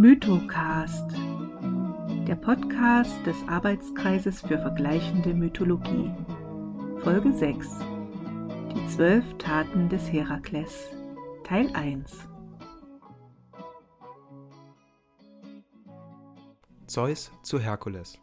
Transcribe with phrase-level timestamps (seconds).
[0.00, 1.12] Mythocast,
[2.26, 6.10] der Podcast des Arbeitskreises für vergleichende Mythologie.
[7.02, 7.68] Folge 6.
[8.74, 10.88] Die zwölf Taten des Herakles.
[11.44, 12.16] Teil 1.
[16.86, 18.18] Zeus zu Herkules.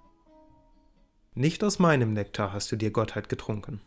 [1.36, 3.82] Nicht aus meinem Nektar hast du dir Gottheit getrunken.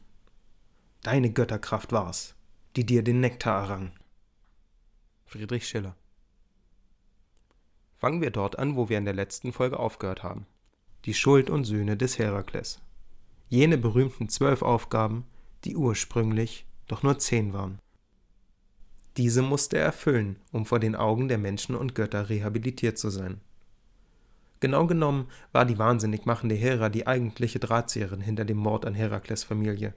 [1.03, 2.37] Deine Götterkraft war's,
[2.77, 3.91] die dir den Nektar errang.
[5.25, 5.97] Friedrich Schiller.
[8.01, 10.47] Fangen wir dort an, wo wir in der letzten Folge aufgehört haben.
[11.05, 12.81] Die Schuld und Sühne des Herakles.
[13.51, 15.27] Jene berühmten zwölf Aufgaben,
[15.65, 17.79] die ursprünglich doch nur zehn waren.
[19.19, 23.43] Diese musste er erfüllen, um vor den Augen der Menschen und Götter rehabilitiert zu sein.
[24.61, 29.45] Genau genommen war die wahnsinnig machende Hera die eigentliche Drahtzieherin hinter dem Mord an Herakles
[29.45, 29.93] Familie.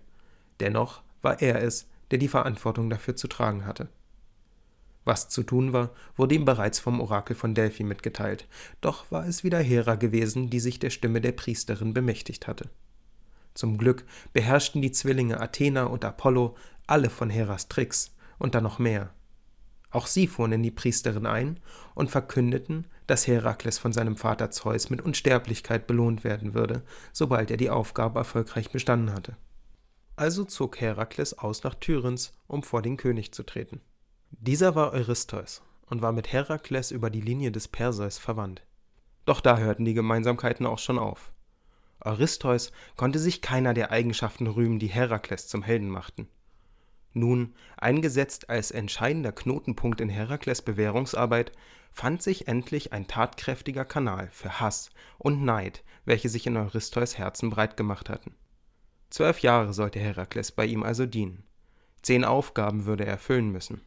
[0.59, 3.87] Dennoch war er es, der die Verantwortung dafür zu tragen hatte.
[5.05, 8.47] Was zu tun war, wurde ihm bereits vom Orakel von Delphi mitgeteilt,
[8.81, 12.69] doch war es wieder Hera gewesen, die sich der Stimme der Priesterin bemächtigt hatte.
[13.53, 16.55] Zum Glück beherrschten die Zwillinge Athena und Apollo
[16.87, 19.13] alle von Heras Tricks und dann noch mehr.
[19.91, 21.59] Auch sie fuhren in die Priesterin ein
[21.93, 27.57] und verkündeten, dass Herakles von seinem Vater Zeus mit Unsterblichkeit belohnt werden würde, sobald er
[27.57, 29.37] die Aufgabe erfolgreich bestanden hatte.
[30.15, 33.81] Also zog Herakles aus nach Tyrens, um vor den König zu treten.
[34.39, 38.65] Dieser war Eurystheus und war mit Herakles über die Linie des Perseus verwandt.
[39.25, 41.31] Doch da hörten die Gemeinsamkeiten auch schon auf.
[42.01, 46.27] Eurystheus konnte sich keiner der Eigenschaften rühmen, die Herakles zum Helden machten.
[47.13, 51.51] Nun, eingesetzt als entscheidender Knotenpunkt in Herakles Bewährungsarbeit,
[51.91, 54.89] fand sich endlich ein tatkräftiger Kanal für Hass
[55.19, 58.35] und Neid, welche sich in Eurystheus Herzen breit gemacht hatten.
[59.11, 61.43] Zwölf Jahre sollte Herakles bei ihm also dienen.
[62.01, 63.81] Zehn Aufgaben würde er erfüllen müssen.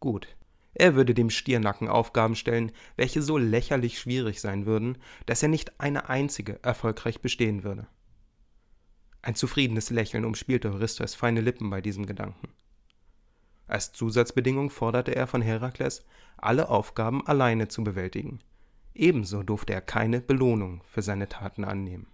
[0.00, 0.36] Gut,
[0.74, 5.80] er würde dem Stiernacken Aufgaben stellen, welche so lächerlich schwierig sein würden, dass er nicht
[5.80, 7.86] eine einzige erfolgreich bestehen würde.
[9.22, 12.48] Ein zufriedenes Lächeln umspielte Eurystheus feine Lippen bei diesem Gedanken.
[13.66, 16.04] Als Zusatzbedingung forderte er von Herakles,
[16.36, 18.40] alle Aufgaben alleine zu bewältigen.
[18.94, 22.06] Ebenso durfte er keine Belohnung für seine Taten annehmen.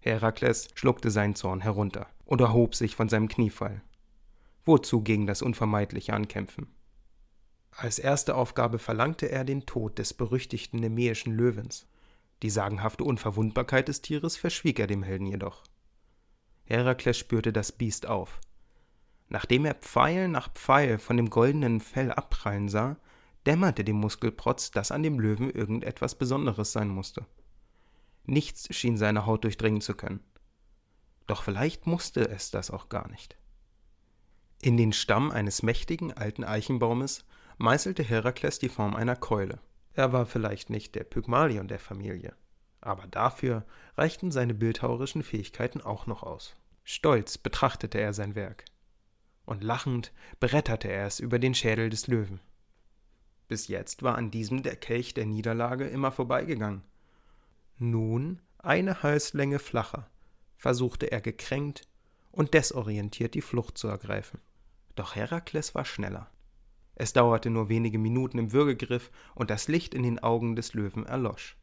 [0.00, 3.82] Herakles schluckte seinen Zorn herunter und erhob sich von seinem Kniefall.
[4.64, 6.68] Wozu gegen das Unvermeidliche ankämpfen?
[7.72, 11.88] Als erste Aufgabe verlangte er den Tod des berüchtigten nemäischen Löwens.
[12.42, 15.62] Die sagenhafte Unverwundbarkeit des Tieres verschwieg er dem Helden jedoch.
[16.64, 18.40] Herakles spürte das Biest auf.
[19.28, 22.96] Nachdem er Pfeil nach Pfeil von dem goldenen Fell abprallen sah,
[23.46, 27.26] dämmerte dem Muskelprotz, dass an dem Löwen irgendetwas Besonderes sein musste.
[28.24, 30.20] Nichts schien seine Haut durchdringen zu können.
[31.26, 33.36] Doch vielleicht musste es das auch gar nicht.
[34.64, 37.24] In den Stamm eines mächtigen alten Eichenbaumes
[37.58, 39.58] meißelte Herakles die Form einer Keule.
[39.92, 42.36] Er war vielleicht nicht der Pygmalion der Familie,
[42.80, 46.54] aber dafür reichten seine bildhauerischen Fähigkeiten auch noch aus.
[46.84, 48.64] Stolz betrachtete er sein Werk.
[49.46, 52.38] Und lachend bretterte er es über den Schädel des Löwen.
[53.48, 56.84] Bis jetzt war an diesem der Kelch der Niederlage immer vorbeigegangen.
[57.78, 60.08] Nun, eine Halslänge flacher,
[60.56, 61.82] versuchte er gekränkt
[62.30, 64.38] und desorientiert die Flucht zu ergreifen.
[64.94, 66.30] Doch Herakles war schneller.
[66.94, 71.06] Es dauerte nur wenige Minuten im Würgegriff und das Licht in den Augen des Löwen
[71.06, 71.56] erlosch.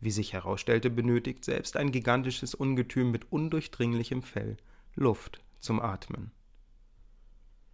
[0.00, 4.56] Wie sich herausstellte, benötigt selbst ein gigantisches Ungetüm mit undurchdringlichem Fell
[4.94, 6.30] Luft zum Atmen.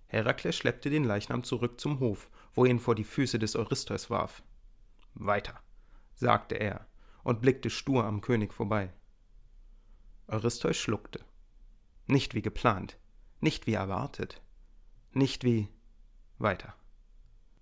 [0.06, 4.10] Herakles schleppte den Leichnam zurück zum Hof, wo er ihn vor die Füße des Eurystheus
[4.10, 4.42] warf.
[5.14, 5.60] Weiter,
[6.14, 6.86] sagte er
[7.22, 8.92] und blickte stur am König vorbei.
[10.26, 11.24] Eurystheus schluckte.
[12.06, 12.98] Nicht wie geplant,
[13.40, 14.42] nicht wie erwartet.
[15.12, 15.68] Nicht wie
[16.38, 16.74] weiter.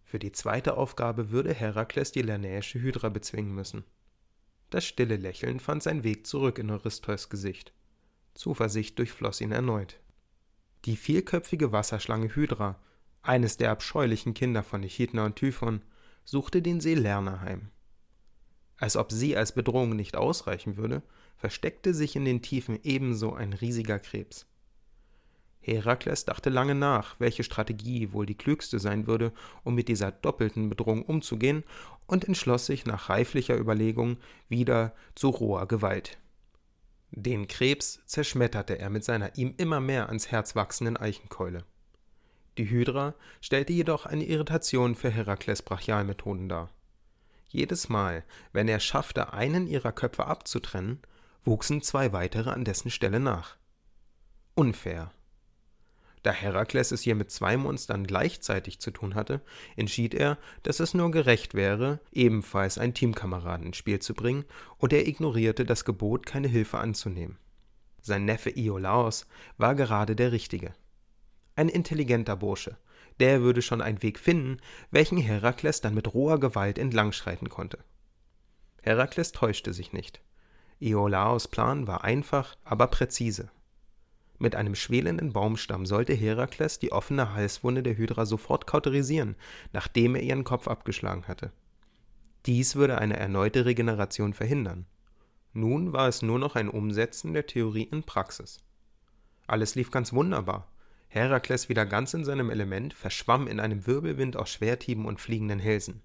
[0.04, 3.84] Für die zweite Aufgabe würde Herakles die lernäische Hydra bezwingen müssen.
[4.70, 7.72] Das stille Lächeln fand seinen Weg zurück in Eurystheus Gesicht.
[8.34, 9.98] Zuversicht durchfloss ihn erneut.
[10.84, 12.78] Die vielköpfige Wasserschlange Hydra,
[13.22, 15.82] eines der abscheulichen Kinder von Echidna und Typhon,
[16.24, 17.70] suchte den See Lerna heim.
[18.76, 21.02] Als ob sie als Bedrohung nicht ausreichen würde,
[21.36, 24.46] versteckte sich in den Tiefen ebenso ein riesiger Krebs.
[25.74, 29.32] Herakles dachte lange nach, welche Strategie wohl die klügste sein würde,
[29.64, 31.64] um mit dieser doppelten Bedrohung umzugehen,
[32.06, 34.16] und entschloss sich nach reiflicher Überlegung
[34.48, 36.18] wieder zu roher Gewalt.
[37.10, 41.64] Den Krebs zerschmetterte er mit seiner ihm immer mehr ans Herz wachsenden Eichenkeule.
[42.58, 46.70] Die Hydra stellte jedoch eine Irritation für Herakles Brachialmethoden dar.
[47.48, 51.00] Jedes Mal, wenn er schaffte, einen ihrer Köpfe abzutrennen,
[51.44, 53.56] wuchsen zwei weitere an dessen Stelle nach.
[54.54, 55.12] Unfair
[56.22, 59.40] Da Herakles es hier mit zwei Monstern gleichzeitig zu tun hatte,
[59.76, 64.44] entschied er, dass es nur gerecht wäre, ebenfalls einen Teamkameraden ins Spiel zu bringen,
[64.78, 67.38] und er ignorierte das Gebot, keine Hilfe anzunehmen.
[68.00, 69.26] Sein Neffe Iolaos
[69.56, 70.74] war gerade der Richtige.
[71.56, 72.76] Ein intelligenter Bursche,
[73.20, 74.58] der würde schon einen Weg finden,
[74.90, 77.78] welchen Herakles dann mit roher Gewalt entlangschreiten konnte.
[78.82, 80.20] Herakles täuschte sich nicht.
[80.80, 83.50] Iolaos Plan war einfach, aber präzise.
[84.38, 89.34] Mit einem schwelenden Baumstamm sollte Herakles die offene Halswunde der Hydra sofort kauterisieren,
[89.72, 91.52] nachdem er ihren Kopf abgeschlagen hatte.
[92.46, 94.86] Dies würde eine erneute Regeneration verhindern.
[95.52, 98.60] Nun war es nur noch ein Umsetzen der Theorie in Praxis.
[99.48, 100.70] Alles lief ganz wunderbar.
[101.08, 106.02] Herakles wieder ganz in seinem Element verschwamm in einem Wirbelwind aus Schwerthieben und fliegenden Hälsen.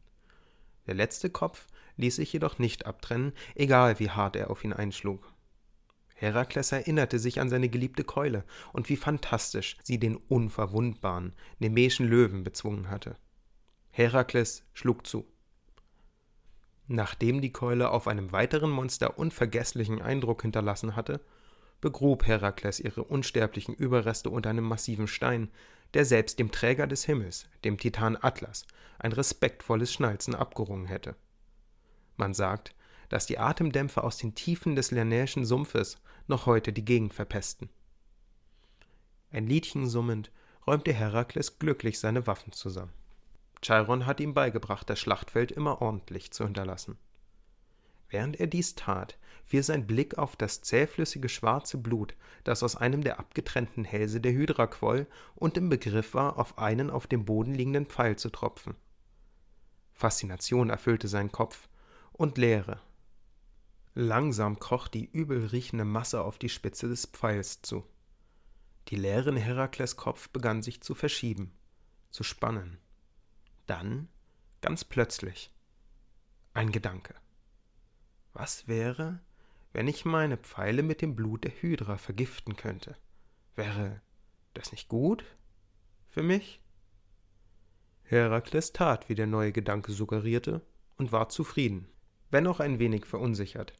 [0.87, 5.32] Der letzte Kopf ließ sich jedoch nicht abtrennen, egal wie hart er auf ihn einschlug.
[6.15, 12.43] Herakles erinnerte sich an seine geliebte Keule und wie fantastisch sie den unverwundbaren, nemeischen Löwen
[12.43, 13.17] bezwungen hatte.
[13.91, 15.25] Herakles schlug zu.
[16.87, 21.21] Nachdem die Keule auf einem weiteren Monster unvergesslichen Eindruck hinterlassen hatte,
[21.81, 25.51] begrub Herakles ihre unsterblichen Überreste unter einem massiven Stein,
[25.93, 28.65] der selbst dem Träger des Himmels, dem Titan Atlas,
[28.99, 31.15] ein respektvolles Schnalzen abgerungen hätte.
[32.17, 32.73] Man sagt,
[33.13, 37.69] dass die Atemdämpfe aus den Tiefen des Lernäischen Sumpfes noch heute die Gegend verpesten.
[39.29, 40.31] Ein Liedchen summend
[40.65, 42.91] räumte Herakles glücklich seine Waffen zusammen.
[43.61, 46.97] Chiron hat ihm beigebracht, das Schlachtfeld immer ordentlich zu hinterlassen.
[48.09, 53.03] Während er dies tat, fiel sein Blick auf das zähflüssige schwarze Blut, das aus einem
[53.03, 55.05] der abgetrennten Hälse der Hydra quoll
[55.35, 58.73] und im Begriff war, auf einen auf dem Boden liegenden Pfeil zu tropfen.
[59.93, 61.69] Faszination erfüllte seinen Kopf
[62.11, 62.81] und Leere.
[63.95, 67.85] Langsam kroch die übel riechende Masse auf die Spitze des Pfeils zu.
[68.87, 71.53] Die leeren Herakles Kopf begann sich zu verschieben,
[72.09, 72.79] zu spannen.
[73.67, 74.07] Dann,
[74.61, 75.53] ganz plötzlich,
[76.55, 77.13] ein Gedanke.
[78.33, 79.19] Was wäre,
[79.73, 82.97] wenn ich meine Pfeile mit dem Blut der Hydra vergiften könnte?
[83.55, 84.01] Wäre
[84.55, 85.23] das nicht gut
[86.07, 86.61] für mich?
[88.03, 90.61] Herakles tat, wie der neue Gedanke suggerierte,
[90.97, 91.87] und war zufrieden,
[92.31, 93.73] wenn auch ein wenig verunsichert.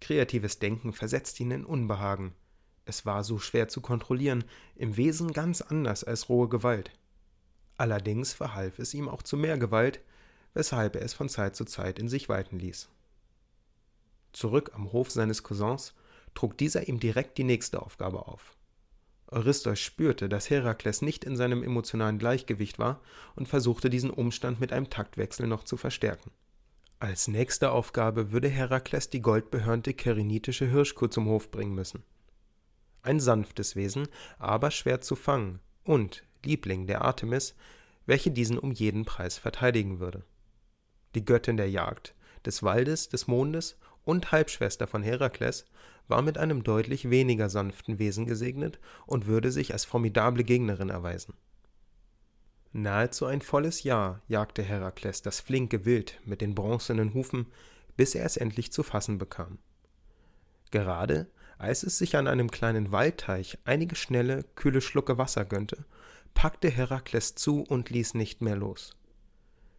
[0.00, 2.34] Kreatives Denken versetzte ihn in Unbehagen.
[2.84, 4.44] Es war so schwer zu kontrollieren,
[4.76, 6.90] im Wesen ganz anders als rohe Gewalt.
[7.76, 10.00] Allerdings verhalf es ihm auch zu mehr Gewalt,
[10.54, 12.88] weshalb er es von Zeit zu Zeit in sich walten ließ.
[14.32, 15.94] Zurück am Hof seines Cousins
[16.34, 18.56] trug dieser ihm direkt die nächste Aufgabe auf.
[19.28, 23.00] Eurystheus spürte, dass Herakles nicht in seinem emotionalen Gleichgewicht war
[23.34, 26.30] und versuchte diesen Umstand mit einem Taktwechsel noch zu verstärken.
[26.98, 32.04] Als nächste Aufgabe würde Herakles die goldbehörnte kerinitische Hirschkuh zum Hof bringen müssen.
[33.02, 34.08] Ein sanftes Wesen,
[34.38, 37.54] aber schwer zu fangen und Liebling der Artemis,
[38.06, 40.24] welche diesen um jeden Preis verteidigen würde.
[41.14, 42.14] Die Göttin der Jagd,
[42.46, 45.66] des Waldes, des Mondes und Halbschwester von Herakles
[46.08, 51.34] war mit einem deutlich weniger sanften Wesen gesegnet und würde sich als formidable Gegnerin erweisen.
[52.78, 57.46] Nahezu ein volles Jahr jagte Herakles das flinke Wild mit den bronzenen Hufen,
[57.96, 59.56] bis er es endlich zu fassen bekam.
[60.72, 61.26] Gerade
[61.56, 65.86] als es sich an einem kleinen Waldteich einige schnelle, kühle Schlucke Wasser gönnte,
[66.34, 68.94] packte Herakles zu und ließ nicht mehr los.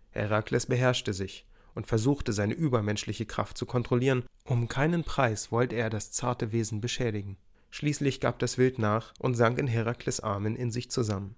[0.09, 1.45] Herakles beherrschte sich
[1.75, 6.81] und versuchte seine übermenschliche Kraft zu kontrollieren, um keinen Preis wollte er das zarte Wesen
[6.81, 7.37] beschädigen.
[7.69, 11.35] Schließlich gab das Wild nach und sank in Herakles Armen in sich zusammen.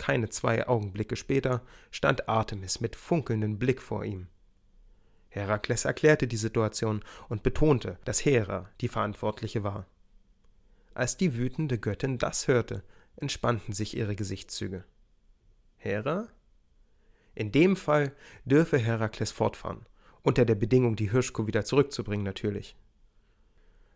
[0.00, 4.28] Keine zwei Augenblicke später stand Artemis mit funkelndem Blick vor ihm.
[5.28, 9.86] Herakles erklärte die Situation und betonte, dass Hera die Verantwortliche war.
[10.94, 12.82] Als die wütende Göttin das hörte,
[13.16, 14.84] entspannten sich ihre Gesichtszüge.
[15.76, 16.28] Hera?
[17.34, 18.16] In dem Fall
[18.46, 19.84] dürfe Herakles fortfahren,
[20.22, 22.74] unter der Bedingung, die Hirschkuh wieder zurückzubringen natürlich.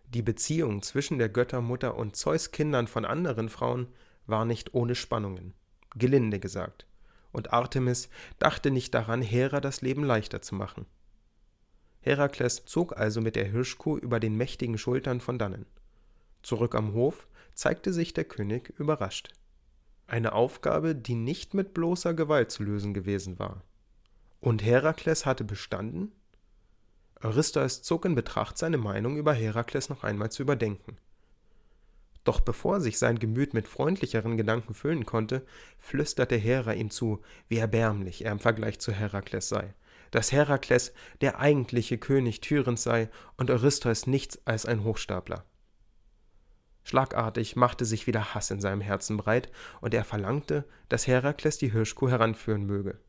[0.08, 3.88] Die Beziehung zwischen der Göttermutter und Zeus Kindern von anderen Frauen
[4.26, 5.54] war nicht ohne Spannungen,
[5.96, 6.86] gelinde gesagt,
[7.32, 8.08] und Artemis
[8.38, 10.86] dachte nicht daran, Hera das Leben leichter zu machen.
[12.00, 15.66] Herakles zog also mit der Hirschkuh über den mächtigen Schultern von dannen.
[16.42, 19.32] Zurück am Hof zeigte sich der König überrascht.
[20.06, 23.62] Eine Aufgabe, die nicht mit bloßer Gewalt zu lösen gewesen war.
[24.40, 26.12] Und Herakles hatte bestanden?
[27.22, 30.98] Eurystheus zog in Betracht, seine Meinung über Herakles noch einmal zu überdenken.
[32.24, 35.44] Doch bevor sich sein Gemüt mit freundlicheren Gedanken füllen konnte,
[35.78, 39.74] flüsterte Hera ihm zu, wie erbärmlich er im Vergleich zu Herakles sei,
[40.10, 45.44] dass Herakles der eigentliche König Tyrens sei und Eurystheus nichts als ein Hochstapler.
[46.82, 49.50] Schlagartig machte sich wieder Hass in seinem Herzen breit,
[49.80, 53.00] und er verlangte, dass Herakles die Hirschkuh heranführen möge.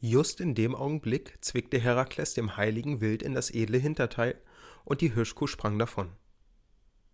[0.00, 4.40] Just in dem Augenblick zwickte Herakles dem heiligen Wild in das edle Hinterteil,
[4.84, 6.10] und die Hirschkuh sprang davon.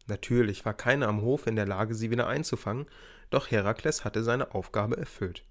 [0.06, 2.86] Natürlich war keiner am Hof in der Lage, sie wieder einzufangen,
[3.30, 5.44] doch Herakles hatte seine Aufgabe erfüllt.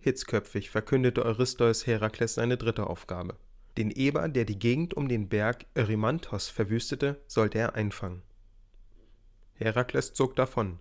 [0.00, 3.36] Hitzköpfig verkündete Eurystheus Herakles seine dritte Aufgabe.
[3.76, 8.22] Den Eber, der die Gegend um den Berg Erymanthos verwüstete, sollte er einfangen.
[9.54, 10.78] Herakles zog davon,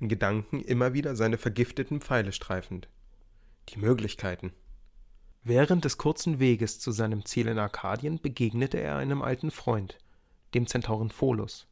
[0.00, 2.88] in Gedanken immer wieder seine vergifteten Pfeile streifend.
[3.70, 4.52] Die Möglichkeiten.
[5.42, 9.98] Während des kurzen Weges zu seinem Ziel in Arkadien begegnete er einem alten Freund,
[10.54, 11.67] dem Zentauren Pholus.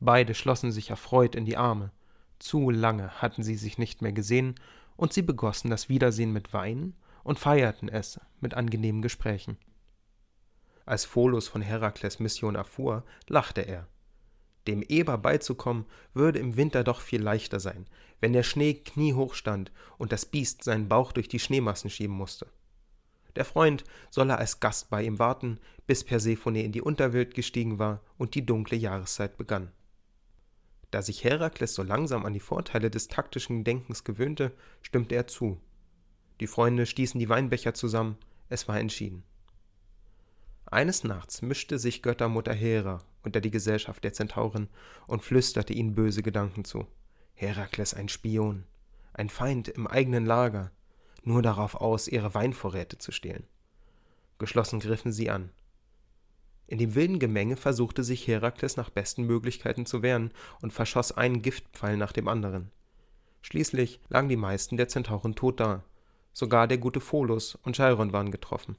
[0.00, 1.90] Beide schlossen sich erfreut in die Arme.
[2.38, 4.54] Zu lange hatten sie sich nicht mehr gesehen,
[4.96, 9.56] und sie begossen das Wiedersehen mit Wein und feierten es mit angenehmen Gesprächen.
[10.86, 13.88] Als Pholus von Herakles Mission erfuhr, lachte er.
[14.66, 17.86] Dem Eber beizukommen, würde im Winter doch viel leichter sein,
[18.20, 22.46] wenn der Schnee kniehoch stand und das Biest seinen Bauch durch die Schneemassen schieben musste.
[23.36, 28.00] Der Freund solle als Gast bei ihm warten, bis Persephone in die Unterwelt gestiegen war
[28.16, 29.72] und die dunkle Jahreszeit begann.
[30.94, 35.60] Da sich Herakles so langsam an die Vorteile des taktischen Denkens gewöhnte, stimmte er zu.
[36.38, 38.16] Die Freunde stießen die Weinbecher zusammen,
[38.48, 39.24] es war entschieden.
[40.66, 44.68] Eines Nachts mischte sich Göttermutter Hera unter die Gesellschaft der Zentauren
[45.08, 46.86] und flüsterte ihnen böse Gedanken zu.
[47.34, 48.62] Herakles ein Spion,
[49.14, 50.70] ein Feind im eigenen Lager,
[51.24, 53.48] nur darauf aus, ihre Weinvorräte zu stehlen.
[54.38, 55.50] Geschlossen griffen sie an.
[56.66, 60.30] In dem wilden Gemenge versuchte sich Herakles nach besten Möglichkeiten zu wehren
[60.62, 62.70] und verschoss einen Giftpfeil nach dem anderen.
[63.42, 65.84] Schließlich lagen die meisten der Zentauren tot da.
[66.32, 68.76] Sogar der gute Pholus und Chiron waren getroffen.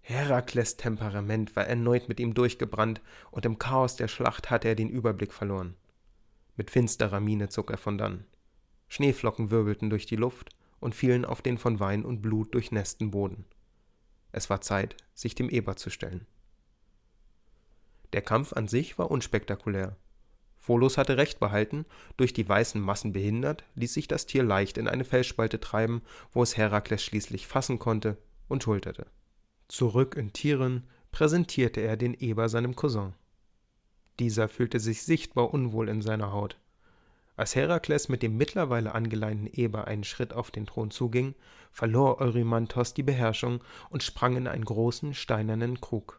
[0.00, 4.88] Herakles Temperament war erneut mit ihm durchgebrannt, und im Chaos der Schlacht hatte er den
[4.88, 5.76] Überblick verloren.
[6.56, 8.24] Mit finsterer Miene zog er von dann.
[8.88, 13.44] Schneeflocken wirbelten durch die Luft und fielen auf den von Wein und Blut durchnässten Boden.
[14.32, 16.26] Es war Zeit, sich dem Eber zu stellen.
[18.12, 19.96] Der Kampf an sich war unspektakulär.
[20.56, 21.86] Pholus hatte recht behalten,
[22.16, 26.42] durch die weißen Massen behindert, ließ sich das Tier leicht in eine Felsspalte treiben, wo
[26.42, 29.06] es Herakles schließlich fassen konnte und schulterte.
[29.68, 33.14] Zurück in Tieren präsentierte er den Eber seinem Cousin.
[34.18, 36.58] Dieser fühlte sich sichtbar unwohl in seiner Haut.
[37.36, 41.34] Als Herakles mit dem mittlerweile angeleinten Eber einen Schritt auf den Thron zuging,
[41.70, 46.18] verlor Eurymanthos die Beherrschung und sprang in einen großen steinernen Krug.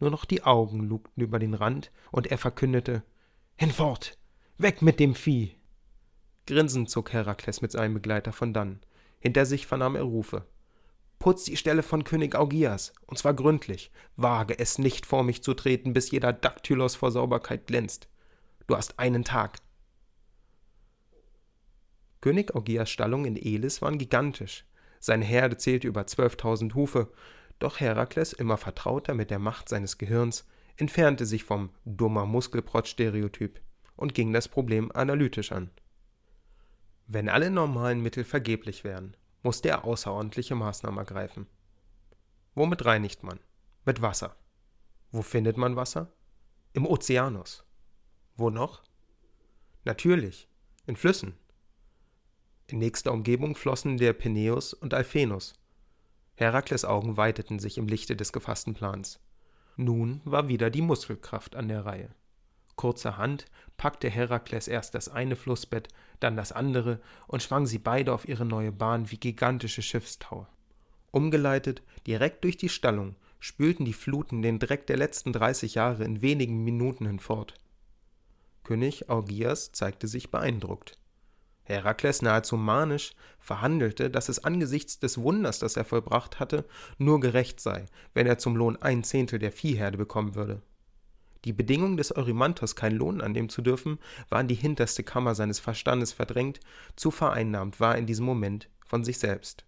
[0.00, 3.02] Nur noch die Augen lugten über den Rand, und er verkündete
[3.56, 4.18] Hinfort.
[4.58, 5.56] Weg mit dem Vieh.
[6.46, 8.80] Grinsend zog Herakles mit seinem Begleiter von dann.
[9.20, 10.46] Hinter sich vernahm er Rufe.
[11.18, 13.92] Putz die Stelle von König Augias, und zwar gründlich.
[14.16, 18.08] Wage es nicht vor mich zu treten, bis jeder Daktylos vor Sauberkeit glänzt.
[18.66, 19.58] Du hast einen Tag.
[22.22, 24.64] König Augias Stallungen in Elis waren gigantisch.
[24.98, 27.12] Seine Herde zählte über zwölftausend Hufe,
[27.60, 33.60] doch Herakles, immer vertrauter mit der Macht seines Gehirns, entfernte sich vom dummer Muskelprotz-Stereotyp
[33.96, 35.70] und ging das Problem analytisch an.
[37.06, 41.46] Wenn alle normalen Mittel vergeblich wären, musste er außerordentliche Maßnahmen ergreifen.
[42.54, 43.40] Womit reinigt man?
[43.84, 44.36] Mit Wasser.
[45.10, 46.12] Wo findet man Wasser?
[46.72, 47.64] Im Ozeanus.
[48.36, 48.82] Wo noch?
[49.84, 50.48] Natürlich,
[50.86, 51.34] in Flüssen.
[52.68, 55.59] In nächster Umgebung flossen der Peneus und Alphenus.
[56.40, 59.20] Herakles Augen weiteten sich im Lichte des gefassten Plans.
[59.76, 62.14] Nun war wieder die Muskelkraft an der Reihe.
[62.76, 63.44] Kurzerhand
[63.76, 68.46] packte Herakles erst das eine Flussbett, dann das andere und schwang sie beide auf ihre
[68.46, 70.46] neue Bahn wie gigantische Schiffstaue.
[71.10, 76.22] Umgeleitet, direkt durch die Stallung, spülten die Fluten den Dreck der letzten dreißig Jahre in
[76.22, 77.52] wenigen Minuten hinfort.
[78.64, 80.96] König Augias zeigte sich beeindruckt.
[81.70, 86.64] Herakles nahezu manisch verhandelte, dass es angesichts des Wunders, das er vollbracht hatte,
[86.98, 90.62] nur gerecht sei, wenn er zum Lohn ein Zehntel der Viehherde bekommen würde.
[91.44, 93.98] Die Bedingung des Eurymanthos, keinen Lohn annehmen zu dürfen,
[94.28, 96.60] war in die hinterste Kammer seines Verstandes verdrängt,
[96.96, 99.64] zu vereinnahmt war in diesem Moment von sich selbst.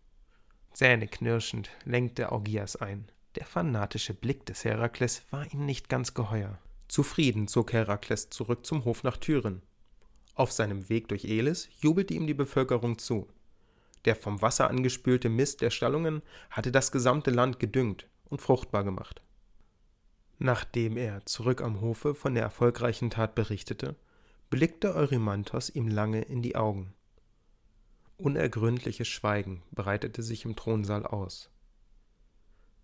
[0.74, 3.06] Zähneknirschend lenkte Augias ein.
[3.36, 6.58] Der fanatische Blick des Herakles war ihm nicht ganz geheuer.
[6.88, 9.62] Zufrieden zog Herakles zurück zum Hof nach Tyren.
[10.34, 13.28] Auf seinem Weg durch Elis jubelte ihm die Bevölkerung zu.
[14.04, 19.22] Der vom Wasser angespülte Mist der Stallungen hatte das gesamte Land gedüngt und fruchtbar gemacht.
[20.38, 23.94] Nachdem er zurück am Hofe von der erfolgreichen Tat berichtete,
[24.50, 26.94] blickte Eurymanthos ihm lange in die Augen.
[28.16, 31.50] Unergründliches Schweigen breitete sich im Thronsaal aus.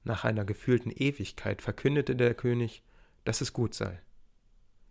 [0.04, 2.82] Nach einer gefühlten Ewigkeit verkündete der König,
[3.24, 4.00] dass es gut sei.